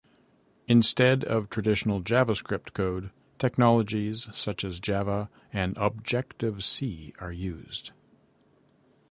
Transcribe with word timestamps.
Instead 0.67 1.23
of 1.25 1.47
traditional 1.47 2.01
JavaScript 2.01 2.73
code, 2.73 3.11
technologies 3.37 4.29
such 4.33 4.63
as 4.63 4.79
Java 4.79 5.29
and 5.53 5.77
Objective-C 5.77 7.13
are 7.19 7.31
used. 7.31 7.91